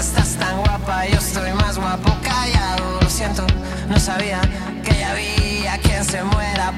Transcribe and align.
estás 0.00 0.34
tan 0.36 0.56
guapa, 0.62 1.06
yo 1.06 1.18
estoy 1.18 1.52
más 1.52 1.76
guapo 1.76 2.16
callado. 2.22 3.00
Lo 3.02 3.10
siento, 3.10 3.46
no 3.88 4.00
sabía 4.00 4.40
que 4.82 4.98
ya 4.98 5.10
había 5.10 5.78
quien 5.78 6.02
se 6.04 6.22
muera 6.24 6.72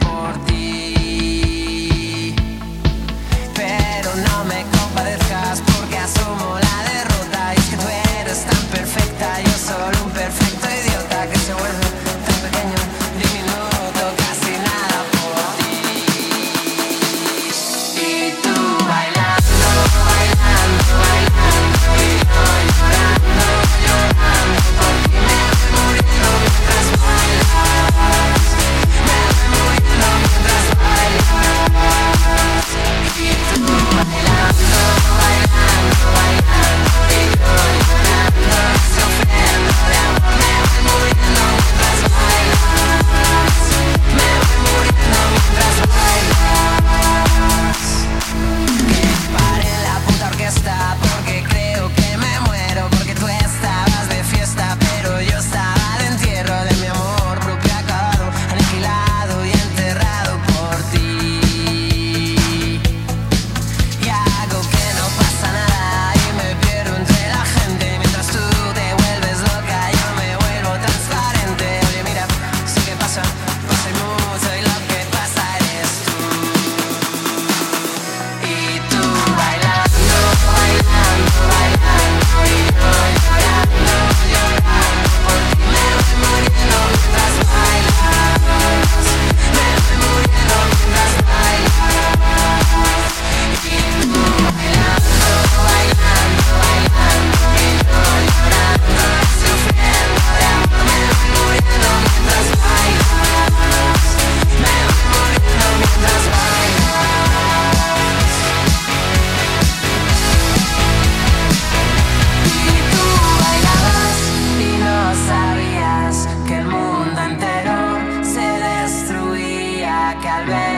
que 120.22 120.28
al 120.28 120.46
ver 120.46 120.71